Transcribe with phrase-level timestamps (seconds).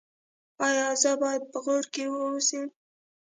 [0.65, 2.67] ایا زه باید په غور کې اوسم؟